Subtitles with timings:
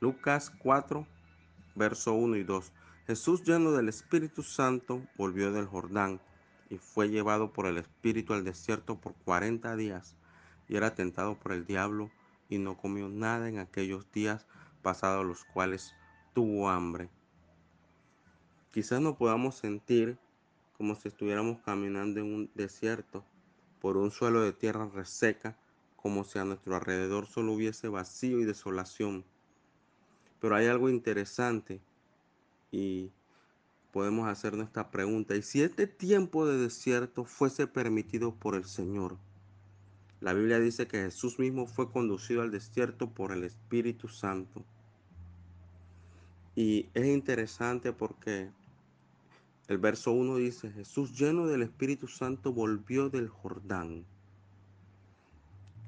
[0.00, 1.06] Lucas 4,
[1.74, 2.72] verso 1 y 2.
[3.06, 6.20] Jesús lleno del Espíritu Santo volvió del Jordán
[6.68, 10.16] y fue llevado por el Espíritu al desierto por cuarenta días
[10.68, 12.10] y era tentado por el diablo
[12.48, 14.46] y no comió nada en aquellos días
[14.82, 15.94] pasados los cuales
[16.34, 17.08] tuvo hambre.
[18.72, 20.18] Quizás no podamos sentir
[20.76, 23.24] como si estuviéramos caminando en un desierto
[23.80, 25.56] por un suelo de tierra reseca,
[25.96, 29.24] como si a nuestro alrededor solo hubiese vacío y desolación.
[30.46, 31.80] Pero hay algo interesante
[32.70, 33.10] y
[33.90, 35.34] podemos hacernos esta pregunta.
[35.34, 39.16] ¿Y si este tiempo de desierto fuese permitido por el Señor?
[40.20, 44.64] La Biblia dice que Jesús mismo fue conducido al desierto por el Espíritu Santo.
[46.54, 48.48] Y es interesante porque
[49.66, 54.04] el verso 1 dice, Jesús lleno del Espíritu Santo volvió del Jordán.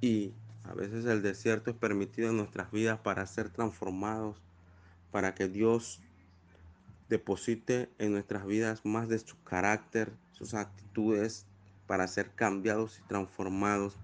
[0.00, 0.32] Y
[0.64, 4.42] a veces el desierto es permitido en nuestras vidas para ser transformados,
[5.10, 6.00] para que Dios
[7.08, 11.46] deposite en nuestras vidas más de su carácter, sus actitudes,
[11.86, 13.96] para ser cambiados y transformados.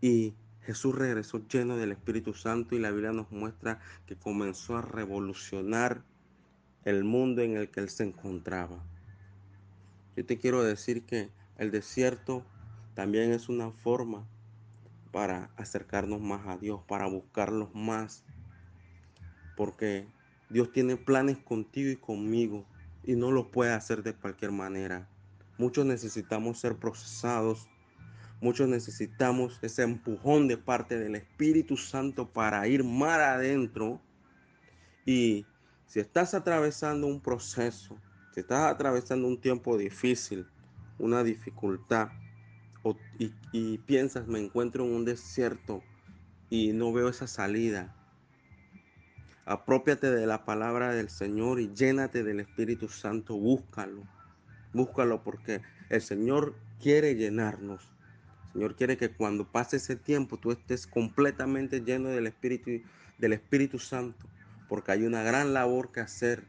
[0.00, 4.82] Y Jesús regresó lleno del Espíritu Santo y la Biblia nos muestra que comenzó a
[4.82, 6.02] revolucionar
[6.84, 8.84] el mundo en el que él se encontraba.
[10.16, 12.44] Yo te quiero decir que el desierto
[12.94, 14.26] también es una forma
[15.10, 18.24] para acercarnos más a Dios, para buscarlos más,
[19.58, 20.06] porque
[20.50, 22.64] Dios tiene planes contigo y conmigo
[23.02, 25.08] y no los puede hacer de cualquier manera.
[25.58, 27.68] Muchos necesitamos ser procesados,
[28.40, 34.00] muchos necesitamos ese empujón de parte del Espíritu Santo para ir más adentro
[35.04, 35.44] y
[35.86, 37.98] si estás atravesando un proceso,
[38.32, 40.46] si estás atravesando un tiempo difícil,
[41.00, 42.10] una dificultad,
[43.18, 45.82] y, y piensas, me encuentro en un desierto
[46.48, 47.97] y no veo esa salida,
[49.48, 54.02] apropiate de la palabra del Señor y llénate del Espíritu Santo, búscalo,
[54.72, 57.82] búscalo porque el Señor quiere llenarnos.
[58.46, 62.70] El Señor quiere que cuando pase ese tiempo tú estés completamente lleno del Espíritu,
[63.18, 64.26] del Espíritu Santo
[64.68, 66.44] porque hay una gran labor que hacer,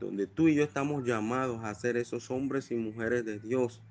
[0.00, 3.82] donde tú y yo estamos llamados a ser esos hombres y mujeres de Dios,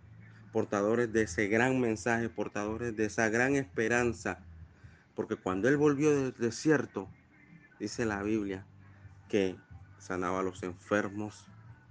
[0.51, 4.39] portadores de ese gran mensaje, portadores de esa gran esperanza,
[5.13, 7.07] porque cuando Él volvió del desierto,
[7.80, 8.66] dice la Biblia,
[9.30, 9.58] que
[9.97, 11.47] sanaba a los enfermos,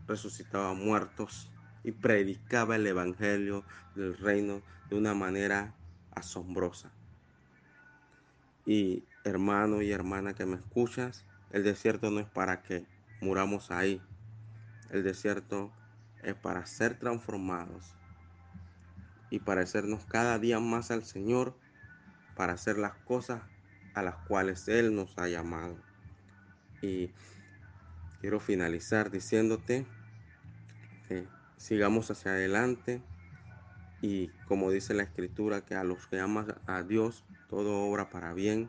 [0.06, 1.50] resucitaba a muertos
[1.82, 3.64] y predicaba el Evangelio
[3.94, 5.74] del reino de una manera
[6.14, 6.92] asombrosa.
[8.66, 12.86] Y hermano y hermana que me escuchas, el desierto no es para que
[13.20, 14.00] muramos ahí.
[14.90, 15.72] El desierto
[16.22, 17.94] es para ser transformados
[19.30, 21.58] y parecernos cada día más al Señor
[22.36, 23.42] para hacer las cosas
[23.94, 25.76] a las cuales Él nos ha llamado.
[26.82, 27.10] Y
[28.20, 29.86] quiero finalizar diciéndote
[31.08, 33.02] que sigamos hacia adelante
[34.02, 38.34] y como dice la escritura que a los que aman a Dios todo obra para
[38.34, 38.68] bien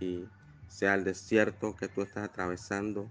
[0.00, 0.26] y
[0.66, 3.10] sea el desierto que tú estás atravesando,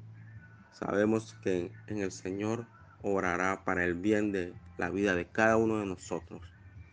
[0.72, 2.66] sabemos que en el Señor
[3.02, 6.42] orará para el bien de la vida de cada uno de nosotros.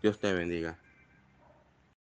[0.03, 0.79] Dios te bendiga.